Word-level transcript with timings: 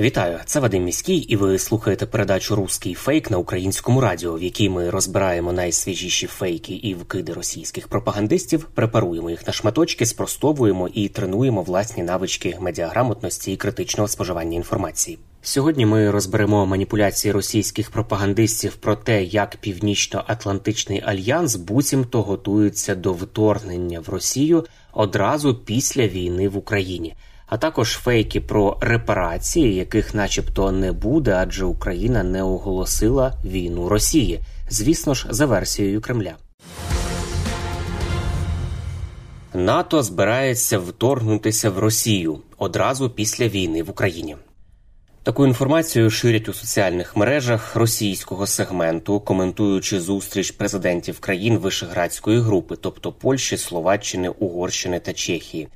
Вітаю, 0.00 0.38
це 0.44 0.60
Вадим 0.60 0.84
Міський, 0.84 1.16
і 1.16 1.36
ви 1.36 1.58
слухаєте 1.58 2.06
передачу 2.06 2.56
Руський 2.56 2.94
фейк 2.94 3.30
на 3.30 3.38
українському 3.38 4.00
радіо, 4.00 4.34
в 4.34 4.42
якій 4.42 4.68
ми 4.68 4.90
розбираємо 4.90 5.52
найсвіжіші 5.52 6.26
фейки 6.26 6.74
і 6.74 6.94
вкиди 6.94 7.32
російських 7.32 7.88
пропагандистів, 7.88 8.64
препаруємо 8.74 9.30
їх 9.30 9.46
на 9.46 9.52
шматочки, 9.52 10.06
спростовуємо 10.06 10.88
і 10.88 11.08
тренуємо 11.08 11.62
власні 11.62 12.02
навички 12.02 12.56
медіаграмотності 12.60 13.52
і 13.52 13.56
критичного 13.56 14.08
споживання 14.08 14.56
інформації. 14.56 15.18
Сьогодні 15.42 15.86
ми 15.86 16.10
розберемо 16.10 16.66
маніпуляції 16.66 17.32
російських 17.32 17.90
пропагандистів 17.90 18.76
про 18.76 18.96
те, 18.96 19.24
як 19.24 19.56
Північно-Атлантичний 19.56 21.02
альянс 21.06 21.56
буцімто 21.56 22.22
готується 22.22 22.94
до 22.94 23.12
вторгнення 23.12 24.00
в 24.00 24.08
Росію 24.08 24.64
одразу 24.92 25.54
після 25.54 26.06
війни 26.06 26.48
в 26.48 26.56
Україні 26.56 27.14
а 27.48 27.56
також 27.56 27.92
фейки 27.92 28.40
про 28.40 28.76
репарації, 28.80 29.74
яких, 29.74 30.14
начебто, 30.14 30.72
не 30.72 30.92
буде, 30.92 31.34
адже 31.38 31.64
Україна 31.64 32.22
не 32.22 32.42
оголосила 32.42 33.34
війну 33.44 33.88
Росії, 33.88 34.40
звісно 34.70 35.14
ж, 35.14 35.26
за 35.30 35.46
версією 35.46 36.00
Кремля. 36.00 36.36
НАТО 39.54 40.02
збирається 40.02 40.78
вторгнутися 40.78 41.70
в 41.70 41.78
Росію 41.78 42.38
одразу 42.58 43.10
після 43.10 43.48
війни 43.48 43.82
в 43.82 43.90
Україні. 43.90 44.36
Таку 45.22 45.46
інформацію 45.46 46.10
ширять 46.10 46.48
у 46.48 46.52
соціальних 46.52 47.16
мережах 47.16 47.76
російського 47.76 48.46
сегменту, 48.46 49.20
коментуючи 49.20 50.00
зустріч 50.00 50.50
президентів 50.50 51.20
країн 51.20 51.58
Вишеградської 51.58 52.40
групи, 52.40 52.76
тобто 52.80 53.12
Польщі, 53.12 53.56
Словаччини, 53.56 54.28
Угорщини 54.28 55.00
та 55.00 55.12
Чехії. 55.12 55.68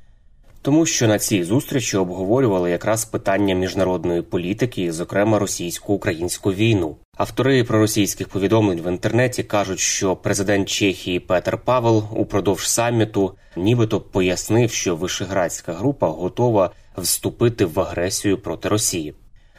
Тому 0.63 0.85
що 0.85 1.07
на 1.07 1.19
цій 1.19 1.43
зустрічі 1.43 1.97
обговорювали 1.97 2.71
якраз 2.71 3.05
питання 3.05 3.55
міжнародної 3.55 4.21
політики, 4.21 4.91
зокрема 4.91 5.39
російсько-українську 5.39 6.53
війну. 6.53 6.95
Автори 7.17 7.63
проросійських 7.63 8.27
повідомлень 8.27 8.81
в 8.81 8.91
інтернеті 8.91 9.43
кажуть, 9.43 9.79
що 9.79 10.15
президент 10.15 10.69
Чехії 10.69 11.19
Петер 11.19 11.57
Павел 11.57 12.03
упродовж 12.11 12.67
саміту 12.67 13.35
нібито 13.55 14.01
пояснив, 14.01 14.71
що 14.71 14.95
Вишеградська 14.95 15.73
група 15.73 16.07
готова 16.07 16.71
вступити 16.97 17.65
в 17.65 17.79
агресію 17.79 18.37
проти 18.37 18.69
Росії. 18.69 19.13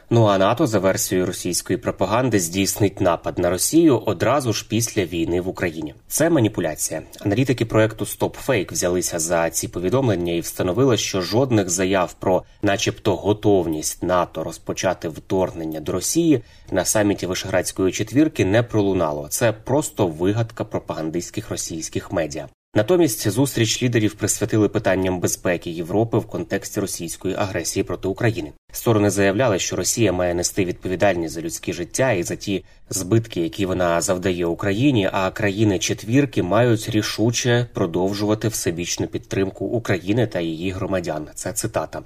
Ну 0.09 0.25
а 0.25 0.37
НАТО 0.37 0.67
за 0.67 0.79
версією 0.79 1.25
російської 1.25 1.77
пропаганди 1.77 2.39
здійснить 2.39 3.01
напад 3.01 3.39
на 3.39 3.49
Росію 3.49 3.99
одразу 4.05 4.53
ж 4.53 4.65
після 4.69 5.05
війни 5.05 5.41
в 5.41 5.47
Україні. 5.47 5.93
Це 6.07 6.29
маніпуляція. 6.29 7.01
Аналітики 7.19 7.65
проекту 7.65 8.05
StopFake 8.05 8.71
взялися 8.71 9.19
за 9.19 9.49
ці 9.49 9.67
повідомлення 9.67 10.33
і 10.33 10.39
встановили, 10.39 10.97
що 10.97 11.21
жодних 11.21 11.69
заяв 11.69 12.13
про, 12.13 12.43
начебто, 12.61 13.15
готовність 13.15 14.03
НАТО 14.03 14.43
розпочати 14.43 15.09
вторгнення 15.09 15.79
до 15.79 15.91
Росії 15.91 16.41
на 16.71 16.85
саміті 16.85 17.27
Вишеградської 17.27 17.91
четвірки 17.91 18.45
не 18.45 18.63
пролунало. 18.63 19.27
Це 19.29 19.51
просто 19.51 20.07
вигадка 20.07 20.63
пропагандистських 20.63 21.49
російських 21.49 22.11
медіа. 22.11 22.47
Натомість 22.77 23.29
зустріч 23.29 23.83
лідерів 23.83 24.13
присвятили 24.13 24.69
питанням 24.69 25.19
безпеки 25.19 25.69
Європи 25.69 26.17
в 26.17 26.25
контексті 26.25 26.79
російської 26.79 27.35
агресії 27.35 27.83
проти 27.83 28.07
України. 28.07 28.51
Сторони 28.71 29.09
заявляли, 29.09 29.59
що 29.59 29.75
Росія 29.75 30.13
має 30.13 30.33
нести 30.33 30.65
відповідальність 30.65 31.33
за 31.33 31.41
людське 31.41 31.73
життя 31.73 32.11
і 32.11 32.23
за 32.23 32.35
ті 32.35 32.63
збитки, 32.89 33.41
які 33.41 33.65
вона 33.65 34.01
завдає 34.01 34.45
Україні. 34.45 35.09
А 35.11 35.31
країни 35.31 35.79
четвірки 35.79 36.43
мають 36.43 36.89
рішуче 36.89 37.67
продовжувати 37.73 38.47
всебічну 38.47 39.07
підтримку 39.07 39.65
України 39.65 40.27
та 40.27 40.39
її 40.39 40.71
громадян. 40.71 41.27
Це 41.35 41.53
цитата. 41.53 42.01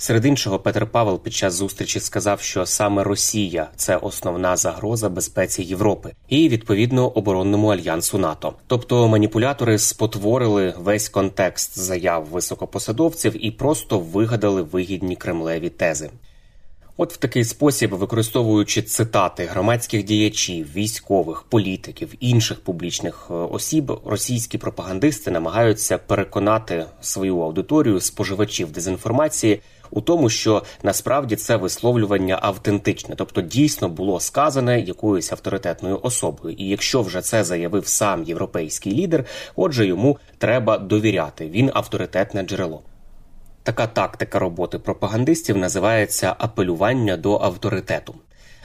Серед 0.00 0.24
іншого, 0.24 0.58
Петр 0.58 0.86
Павел 0.86 1.20
під 1.22 1.34
час 1.34 1.54
зустрічі 1.54 2.00
сказав, 2.00 2.40
що 2.40 2.66
саме 2.66 3.02
Росія 3.02 3.68
це 3.76 3.96
основна 3.96 4.56
загроза 4.56 5.08
безпеці 5.08 5.62
Європи 5.62 6.12
і 6.28 6.48
відповідно 6.48 7.08
оборонному 7.08 7.68
альянсу 7.68 8.18
НАТО. 8.18 8.54
Тобто 8.66 9.08
маніпулятори 9.08 9.78
спотворили 9.78 10.74
весь 10.78 11.08
контекст 11.08 11.78
заяв 11.78 12.26
високопосадовців 12.26 13.46
і 13.46 13.50
просто 13.50 13.98
вигадали 13.98 14.62
вигідні 14.62 15.16
кремлеві 15.16 15.68
тези. 15.68 16.10
От 17.00 17.12
в 17.12 17.16
такий 17.16 17.44
спосіб, 17.44 17.94
використовуючи 17.94 18.82
цитати 18.82 19.44
громадських 19.44 20.04
діячів, 20.04 20.74
військових, 20.74 21.42
політиків, 21.42 22.14
інших 22.20 22.60
публічних 22.60 23.26
е, 23.30 23.34
осіб, 23.34 23.92
російські 24.04 24.58
пропагандисти 24.58 25.30
намагаються 25.30 25.98
переконати 25.98 26.86
свою 27.00 27.40
аудиторію 27.40 28.00
споживачів 28.00 28.72
дезінформації 28.72 29.60
у 29.90 30.00
тому, 30.00 30.30
що 30.30 30.62
насправді 30.82 31.36
це 31.36 31.56
висловлювання 31.56 32.38
автентичне, 32.42 33.14
тобто 33.16 33.40
дійсно 33.40 33.88
було 33.88 34.20
сказане 34.20 34.80
якоюсь 34.80 35.32
авторитетною 35.32 36.00
особою. 36.02 36.54
І 36.58 36.64
якщо 36.64 37.02
вже 37.02 37.20
це 37.20 37.44
заявив 37.44 37.86
сам 37.86 38.24
європейський 38.24 38.94
лідер, 38.94 39.24
отже, 39.56 39.86
йому 39.86 40.18
треба 40.38 40.78
довіряти. 40.78 41.48
Він 41.48 41.70
авторитетне 41.74 42.42
джерело. 42.42 42.82
Така 43.68 43.86
тактика 43.86 44.38
роботи 44.38 44.78
пропагандистів 44.78 45.56
називається 45.56 46.34
апелювання 46.38 47.16
до 47.16 47.36
авторитету. 47.36 48.14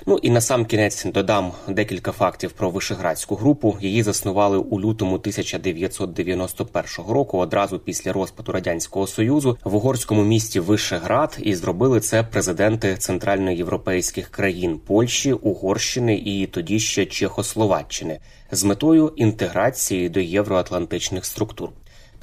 Ну 0.05 0.17
і 0.21 0.29
на 0.29 0.41
сам 0.41 0.65
кінець 0.65 1.05
додам 1.05 1.51
декілька 1.67 2.11
фактів 2.11 2.51
про 2.51 2.69
Вишеградську 2.69 3.35
групу. 3.35 3.77
Її 3.81 4.03
заснували 4.03 4.57
у 4.57 4.79
лютому 4.79 5.15
1991 5.15 7.13
року, 7.13 7.37
одразу 7.37 7.79
після 7.79 8.13
розпаду 8.13 8.51
радянського 8.51 9.07
союзу 9.07 9.57
в 9.63 9.75
угорському 9.75 10.23
місті 10.23 10.59
Вишеград, 10.59 11.37
і 11.41 11.55
зробили 11.55 11.99
це 11.99 12.23
президенти 12.23 12.95
центральноєвропейських 12.97 14.29
країн 14.29 14.79
Польщі, 14.87 15.33
Угорщини 15.33 16.15
і 16.15 16.47
тоді 16.47 16.79
ще 16.79 17.05
Чехословаччини 17.05 18.19
з 18.51 18.63
метою 18.63 19.13
інтеграції 19.15 20.09
до 20.09 20.19
євроатлантичних 20.19 21.25
структур. 21.25 21.69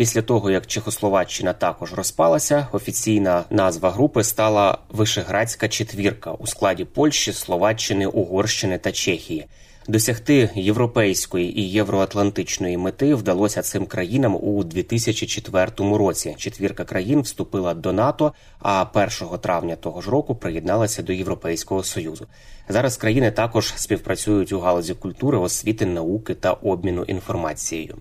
Після 0.00 0.22
того, 0.22 0.50
як 0.50 0.66
Чехословаччина 0.66 1.52
також 1.52 1.92
розпалася, 1.92 2.66
офіційна 2.72 3.44
назва 3.50 3.90
групи 3.90 4.24
стала 4.24 4.78
Вишеградська 4.88 5.68
четвірка 5.68 6.32
у 6.32 6.46
складі 6.46 6.84
Польщі, 6.84 7.32
Словаччини, 7.32 8.06
Угорщини 8.06 8.78
та 8.78 8.92
Чехії. 8.92 9.46
Досягти 9.88 10.50
європейської 10.54 11.60
і 11.60 11.70
євроатлантичної 11.70 12.76
мети 12.76 13.14
вдалося 13.14 13.62
цим 13.62 13.86
країнам 13.86 14.36
у 14.36 14.64
2004 14.64 15.68
році. 15.78 16.34
Четвірка 16.38 16.84
країн 16.84 17.20
вступила 17.20 17.74
до 17.74 17.92
НАТО, 17.92 18.32
а 18.58 18.82
1 18.94 19.38
травня 19.38 19.76
того 19.76 20.00
ж 20.00 20.10
року 20.10 20.34
приєдналася 20.34 21.02
до 21.02 21.12
Європейського 21.12 21.82
союзу. 21.82 22.26
Зараз 22.68 22.96
країни 22.96 23.30
також 23.30 23.72
співпрацюють 23.76 24.52
у 24.52 24.60
галузі 24.60 24.94
культури, 24.94 25.38
освіти, 25.38 25.86
науки 25.86 26.34
та 26.34 26.52
обміну 26.52 27.02
інформацією. 27.02 27.96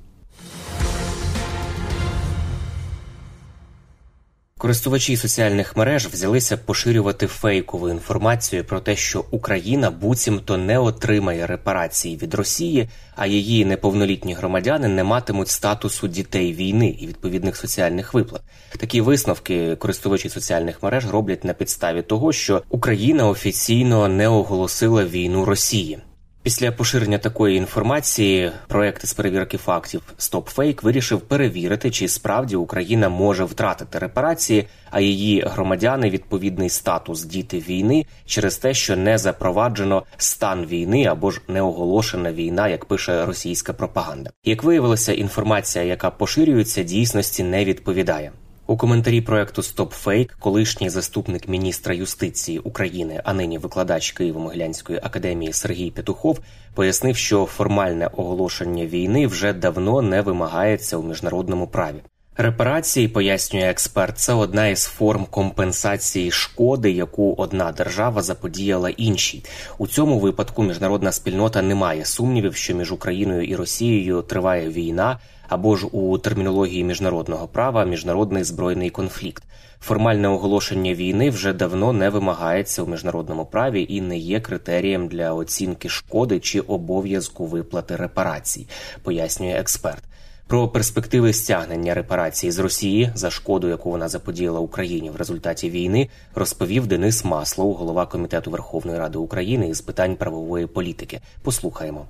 Користувачі 4.60 5.18
соціальних 5.18 5.78
мереж 5.78 6.08
взялися 6.08 6.58
поширювати 6.58 7.28
фейкову 7.28 7.90
інформацію 7.90 8.66
про 8.66 8.80
те, 8.80 8.96
що 8.96 9.26
Україна 9.32 9.92
буцімто 9.92 10.58
не 10.58 10.80
отримає 10.80 11.48
репарації 11.48 12.18
від 12.18 12.34
Росії, 12.34 12.90
а 13.16 13.28
її 13.28 13.66
неповнолітні 13.66 14.34
громадяни 14.34 14.88
не 14.88 15.04
матимуть 15.04 15.50
статусу 15.50 16.08
дітей 16.08 16.54
війни 16.54 16.88
і 17.00 17.08
відповідних 17.08 17.58
соціальних 17.58 18.14
виплат. 18.14 18.42
Такі 18.78 19.02
висновки 19.02 19.76
користувачі 19.76 20.30
соціальних 20.30 20.84
мереж 20.84 21.10
роблять 21.10 21.44
на 21.44 21.54
підставі 21.54 22.02
того, 22.02 22.32
що 22.32 22.62
Україна 22.70 23.28
офіційно 23.28 24.08
не 24.08 24.28
оголосила 24.28 25.06
війну 25.06 25.46
Росії. 25.46 26.00
Після 26.44 26.72
поширення 26.72 27.18
такої 27.18 27.58
інформації 27.58 28.52
проект 28.68 29.06
з 29.06 29.14
перевірки 29.14 29.58
фактів 29.58 30.02
StopFake 30.20 30.84
вирішив 30.84 31.22
перевірити, 31.22 31.92
чи 31.92 32.08
справді 32.08 32.56
Україна 32.56 33.10
може 33.10 33.44
втратити 33.44 34.00
репарації, 34.00 34.68
а 34.92 35.02
її 35.02 35.44
громадяни 35.48 36.10
відповідний 36.10 36.70
статус 36.70 37.24
діти 37.24 37.60
війни 37.60 38.06
через 38.26 38.58
те, 38.58 38.74
що 38.74 38.98
не 38.98 39.18
запроваджено 39.18 40.04
стан 40.18 40.66
війни 40.66 41.06
або 41.06 41.32
ж 41.32 41.42
не 41.48 41.62
оголошена 41.62 42.34
війна, 42.34 42.68
як 42.68 42.86
пише 42.86 43.26
російська 43.26 43.74
пропаганда. 43.74 44.32
Як 44.44 44.64
виявилося, 44.64 45.14
інформація, 45.14 45.86
яка 45.86 46.10
поширюється, 46.10 46.84
дійсності 46.84 47.44
не 47.44 47.66
відповідає. 47.66 48.32
У 48.70 48.78
коментарі 48.78 49.22
проекту 49.22 49.64
«Стопфейк» 49.64 50.38
колишній 50.40 50.90
заступник 50.90 51.48
міністра 51.48 51.94
юстиції 51.96 52.60
України, 52.60 53.22
а 53.24 53.34
нині 53.34 53.58
викладач 53.58 54.16
Києво-Могилянської 54.20 55.00
академії 55.04 55.54
Сергій 55.54 55.92
Петухов 55.92 56.40
пояснив, 56.76 57.18
що 57.18 57.46
формальне 57.46 58.08
оголошення 58.08 58.86
війни 58.86 59.28
вже 59.28 59.54
давно 59.54 60.02
не 60.02 60.22
вимагається 60.22 60.98
у 60.98 61.04
міжнародному 61.04 61.68
праві. 61.68 62.02
Репарації, 62.38 63.08
пояснює 63.08 63.64
експерт, 63.64 64.18
це 64.18 64.34
одна 64.34 64.68
із 64.68 64.84
форм 64.84 65.26
компенсації 65.30 66.32
шкоди, 66.32 66.92
яку 66.92 67.36
одна 67.38 67.72
держава 67.72 68.22
заподіяла 68.22 68.90
іншій. 68.90 69.44
У 69.78 69.88
цьому 69.88 70.20
випадку 70.20 70.64
міжнародна 70.64 71.12
спільнота 71.12 71.62
не 71.62 71.76
має 71.76 72.06
сумнівів, 72.06 72.56
що 72.56 72.76
між 72.76 72.92
Україною 72.92 73.44
і 73.44 73.56
Росією 73.56 74.22
триває 74.22 74.70
війна 74.70 75.20
або 75.50 75.76
ж 75.76 75.88
у 75.88 76.18
термінології 76.18 76.84
міжнародного 76.84 77.48
права 77.48 77.86
міжнародний 77.86 78.44
збройний 78.44 78.90
конфлікт. 78.90 79.44
Формальне 79.82 80.28
оголошення 80.28 80.94
війни 80.94 81.30
вже 81.30 81.54
давно 81.54 81.94
не 81.94 82.10
вимагається 82.10 82.84
у 82.84 82.88
міжнародному 82.88 83.46
праві 83.46 83.86
і 83.90 84.02
не 84.02 84.18
є 84.18 84.40
критерієм 84.40 85.08
для 85.08 85.34
оцінки 85.34 85.90
шкоди 85.90 86.40
чи 86.40 86.60
обов'язку 86.60 87.46
виплати 87.46 87.96
репарацій, 87.96 88.68
пояснює 89.04 89.54
експерт. 89.54 90.04
Про 90.50 90.68
перспективи 90.68 91.34
стягнення 91.34 91.94
репарацій 91.94 92.52
з 92.52 92.60
Росії 92.60 93.10
за 93.16 93.30
шкоду, 93.30 93.68
яку 93.68 93.90
вона 93.90 94.08
заподіяла 94.08 94.60
Україні 94.60 95.10
в 95.10 95.16
результаті 95.16 95.70
війни, 95.70 96.08
розповів 96.36 96.88
Денис 96.88 97.26
Маслов, 97.26 97.74
голова 97.74 98.06
комітету 98.06 98.52
Верховної 98.52 99.00
Ради 99.00 99.18
України 99.18 99.70
із 99.70 99.82
питань 99.82 100.16
правової 100.16 100.68
політики. 100.68 101.20
Послухаємо. 101.44 102.06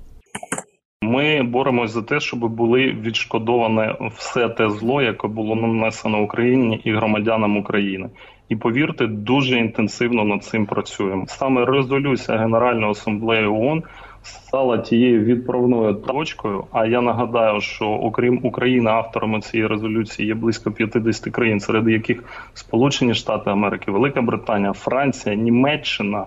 Ми 1.02 1.42
боремось 1.42 1.90
за 1.90 2.02
те, 2.02 2.20
щоб 2.20 2.40
були 2.40 2.86
відшкодоване 2.86 3.96
все 4.16 4.48
те 4.48 4.70
зло, 4.70 5.02
яке 5.02 5.28
було 5.28 5.56
нанесено 5.56 6.22
Україні 6.22 6.80
і 6.84 6.92
громадянам 6.92 7.56
України. 7.56 8.08
І 8.48 8.56
повірте, 8.56 9.06
дуже 9.06 9.58
інтенсивно 9.58 10.24
над 10.24 10.44
цим 10.44 10.66
працюємо. 10.66 11.24
Саме 11.28 11.64
резолюція 11.64 12.38
Генеральної 12.38 12.90
асамблеї 12.90 13.46
ООН 13.46 13.82
стала 14.22 14.78
тією 14.78 15.24
відправною 15.24 15.94
точкою. 15.94 16.64
А 16.72 16.86
я 16.86 17.00
нагадаю, 17.00 17.60
що 17.60 17.86
окрім 17.86 18.40
України, 18.42 18.90
авторами 18.90 19.40
цієї 19.40 19.68
резолюції 19.68 20.28
є 20.28 20.34
близько 20.34 20.70
50 20.70 21.32
країн, 21.32 21.60
серед 21.60 21.88
яких 21.88 22.24
Сполучені 22.54 23.14
Штати 23.14 23.50
Америки, 23.50 23.90
Велика 23.90 24.22
Британія, 24.22 24.72
Франція, 24.72 25.34
Німеччина, 25.34 26.24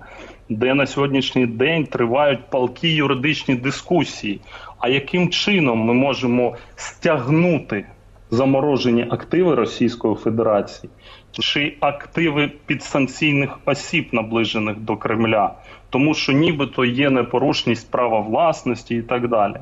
де 0.49 0.73
на 0.73 0.85
сьогоднішній 0.85 1.45
день 1.45 1.85
тривають 1.85 2.49
палкі 2.49 2.89
юридичні 2.95 3.55
дискусії. 3.55 4.41
А 4.79 4.89
яким 4.89 5.29
чином 5.29 5.79
ми 5.79 5.93
можемо 5.93 6.55
стягнути 6.75 7.85
заморожені 8.31 9.07
активи 9.09 9.55
Російської 9.55 10.15
Федерації 10.15 10.89
чи 11.39 11.77
активи 11.79 12.51
підсанкційних 12.65 13.59
осіб, 13.65 14.09
наближених 14.11 14.77
до 14.77 14.97
Кремля, 14.97 15.53
тому 15.89 16.13
що 16.13 16.31
нібито 16.31 16.85
є 16.85 17.09
непорушність 17.09 17.91
права 17.91 18.19
власності 18.19 18.95
і 18.95 19.01
так 19.01 19.27
далі. 19.27 19.55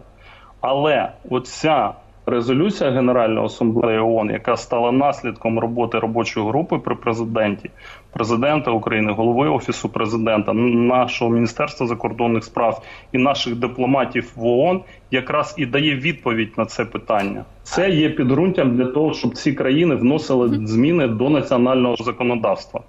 Але 0.61 1.11
оця 1.29 1.93
резолюція 2.31 2.91
Генеральної 2.91 3.45
асамблеї 3.45 3.99
ООН, 3.99 4.29
яка 4.29 4.57
стала 4.57 4.91
наслідком 4.91 5.59
роботи 5.59 5.99
робочої 5.99 6.47
групи 6.47 6.77
при 6.77 6.95
президенті, 6.95 7.69
президента 8.13 8.71
України, 8.71 9.11
голови 9.11 9.49
офісу 9.49 9.89
президента, 9.89 10.53
нашого 10.53 11.31
міністерства 11.31 11.87
закордонних 11.87 12.43
справ 12.43 12.83
і 13.11 13.17
наших 13.17 13.55
дипломатів 13.55 14.31
в 14.35 14.45
ООН, 14.45 14.81
якраз 15.11 15.55
і 15.57 15.65
дає 15.65 15.95
відповідь 15.95 16.53
на 16.57 16.65
це 16.65 16.85
питання. 16.85 17.45
Це 17.63 17.89
є 17.89 18.09
підґрунтям 18.09 18.75
для 18.75 18.85
того, 18.85 19.13
щоб 19.13 19.33
ці 19.33 19.53
країни 19.53 19.95
вносили 19.95 20.67
зміни 20.67 21.07
до 21.07 21.29
національного 21.29 21.95
законодавства, 21.95 22.81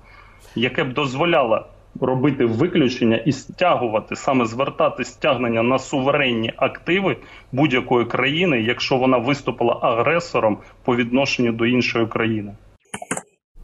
яке 0.56 0.84
б 0.84 0.92
дозволяло 0.92 1.66
робити 2.00 2.44
виключення 2.44 3.16
і 3.16 3.32
стягувати 3.32 4.16
саме 4.16 4.46
звертати 4.46 5.04
стягнення 5.04 5.62
на 5.62 5.78
суверенні 5.78 6.52
активи 6.56 7.16
будь-якої 7.52 8.06
країни, 8.06 8.60
якщо 8.60 8.96
вона 8.96 9.18
виступила 9.18 9.78
агресором 9.82 10.58
по 10.84 10.96
відношенню 10.96 11.52
до 11.52 11.66
іншої 11.66 12.06
країни. 12.06 12.54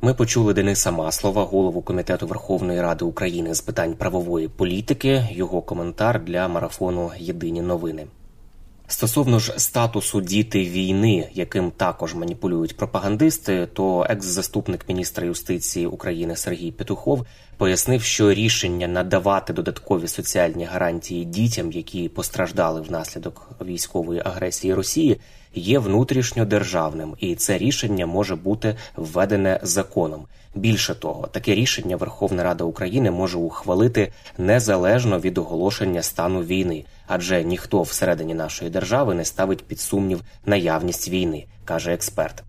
Ми 0.02 0.14
почули 0.14 0.54
Дениса 0.54 0.90
Маслова, 0.90 1.42
голову 1.42 1.82
комітету 1.82 2.26
Верховної 2.26 2.82
Ради 2.82 3.04
України 3.04 3.54
з 3.54 3.60
питань 3.60 3.94
правової 3.94 4.48
політики. 4.48 5.28
Його 5.32 5.62
коментар 5.62 6.24
для 6.24 6.48
марафону 6.48 7.10
Єдині 7.18 7.62
новини. 7.62 8.06
Стосовно 8.90 9.38
ж 9.38 9.54
статусу 9.56 10.20
діти 10.20 10.64
війни, 10.64 11.30
яким 11.34 11.70
також 11.70 12.14
маніпулюють 12.14 12.76
пропагандисти, 12.76 13.68
то 13.72 14.06
екс-заступник 14.08 14.88
міністра 14.88 15.26
юстиції 15.26 15.86
України 15.86 16.36
Сергій 16.36 16.72
Петухов 16.72 17.26
пояснив, 17.56 18.02
що 18.02 18.32
рішення 18.32 18.88
надавати 18.88 19.52
додаткові 19.52 20.08
соціальні 20.08 20.64
гарантії 20.64 21.24
дітям, 21.24 21.72
які 21.72 22.08
постраждали 22.08 22.80
внаслідок 22.80 23.50
військової 23.64 24.22
агресії 24.24 24.74
Росії, 24.74 25.20
є 25.54 25.78
внутрішньодержавним, 25.78 27.14
і 27.18 27.34
це 27.34 27.58
рішення 27.58 28.06
може 28.06 28.36
бути 28.36 28.76
введене 28.96 29.60
законом. 29.62 30.26
Більше 30.58 30.94
того, 30.94 31.26
таке 31.26 31.54
рішення 31.54 31.96
Верховна 31.96 32.42
Рада 32.42 32.64
України 32.64 33.10
може 33.10 33.38
ухвалити 33.38 34.12
незалежно 34.38 35.20
від 35.20 35.38
оголошення 35.38 36.02
стану 36.02 36.42
війни, 36.42 36.84
адже 37.06 37.44
ніхто 37.44 37.82
всередині 37.82 38.34
нашої 38.34 38.70
держави 38.70 39.14
не 39.14 39.24
ставить 39.24 39.64
під 39.64 39.80
сумнів 39.80 40.20
наявність 40.46 41.08
війни, 41.08 41.44
каже 41.64 41.92
експерт. 41.92 42.42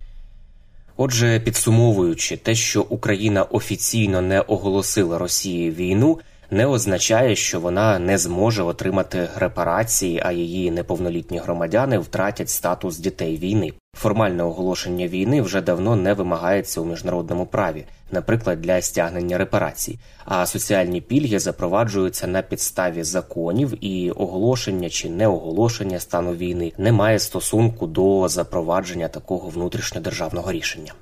Отже, 0.97 1.39
підсумовуючи 1.39 2.37
те, 2.37 2.55
що 2.55 2.81
Україна 2.81 3.43
офіційно 3.43 4.21
не 4.21 4.41
оголосила 4.41 5.17
Росії 5.17 5.71
війну, 5.71 6.19
не 6.51 6.65
означає, 6.65 7.35
що 7.35 7.59
вона 7.59 7.99
не 7.99 8.17
зможе 8.17 8.63
отримати 8.63 9.29
репарації, 9.35 10.21
а 10.25 10.31
її 10.31 10.71
неповнолітні 10.71 11.39
громадяни 11.39 11.99
втратять 11.99 12.49
статус 12.49 12.97
дітей 12.97 13.37
війни. 13.37 13.73
Формальне 13.99 14.43
оголошення 14.43 15.07
війни 15.07 15.41
вже 15.41 15.61
давно 15.61 15.95
не 15.95 16.13
вимагається 16.13 16.81
у 16.81 16.85
міжнародному 16.85 17.45
праві, 17.45 17.85
наприклад, 18.11 18.61
для 18.61 18.81
стягнення 18.81 19.37
репарацій. 19.37 19.99
А 20.25 20.45
соціальні 20.45 21.01
пільги 21.01 21.39
запроваджуються 21.39 22.27
на 22.27 22.41
підставі 22.41 23.03
законів, 23.03 23.85
і 23.85 24.11
оголошення 24.11 24.89
чи 24.89 25.09
неоголошення 25.09 25.99
стану 25.99 26.33
війни 26.33 26.71
не 26.77 26.91
має 26.91 27.19
стосунку 27.19 27.87
до 27.87 28.27
запровадження 28.27 29.07
такого 29.07 29.49
внутрішньодержавного 29.49 30.51
рішення. 30.51 30.93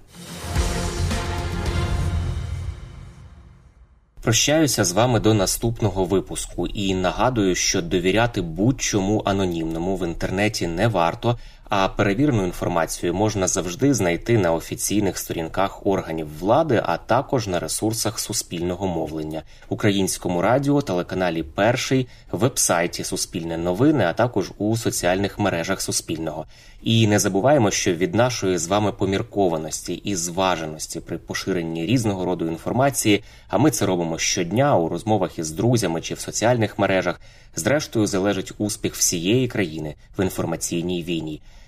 Прощаюся 4.28 4.84
з 4.84 4.92
вами 4.92 5.20
до 5.20 5.34
наступного 5.34 6.06
випуску 6.06 6.68
і 6.68 6.96
нагадую, 6.96 7.56
що 7.56 7.82
довіряти 7.82 8.42
будь-чому 8.42 9.22
анонімному 9.26 9.96
в 9.96 10.08
інтернеті 10.08 10.68
не 10.68 10.88
варто. 10.88 11.38
А 11.70 11.88
перевірену 11.88 12.46
інформацію 12.46 13.14
можна 13.14 13.48
завжди 13.48 13.94
знайти 13.94 14.38
на 14.38 14.54
офіційних 14.54 15.18
сторінках 15.18 15.88
органів 15.88 16.40
влади, 16.40 16.84
а 16.86 16.98
також 16.98 17.48
на 17.48 17.60
ресурсах 17.60 18.20
суспільного 18.20 18.88
мовлення, 18.88 19.44
українському 19.70 20.42
радіо, 20.42 20.82
телеканалі 20.82 21.44
Перший, 21.44 22.08
вебсайті 22.32 23.04
Суспільне 23.04 23.58
новини, 23.58 24.06
а 24.06 24.14
також 24.14 24.52
у 24.58 24.78
соціальних 24.78 25.40
мережах 25.40 25.82
Суспільного. 25.82 26.46
І 26.84 27.08
не 27.08 27.20
забуваємо, 27.20 27.72
що 27.72 27.94
від 27.94 28.16
нашої 28.16 28.58
з 28.58 28.68
вами 28.68 28.92
поміркованості 28.92 29.94
і 29.94 30.16
зваженості 30.16 31.00
при 31.00 31.18
поширенні 31.18 31.86
різного 31.86 32.26
роду 32.26 32.48
інформації, 32.48 33.24
а 33.48 33.58
ми 33.58 33.72
це 33.72 33.86
робимо 33.86 34.18
щодня 34.18 34.78
у 34.78 34.90
розмовах 34.90 35.40
із 35.40 35.52
друзями 35.52 36.02
чи 36.02 36.14
в 36.14 36.20
соціальних 36.20 36.80
мережах. 36.80 37.22
Зрештою 37.56 38.08
залежить 38.08 38.54
успіх 38.58 38.96
всієї 38.96 39.48
країни 39.48 39.96
в 40.18 40.24
інформаційній 40.24 41.04
війні. 41.04 41.42